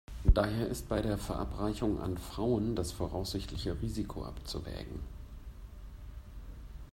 [0.25, 4.99] Daher ist bei der Verabreichung an Frauen das voraussichtliche Risiko abzuwägen.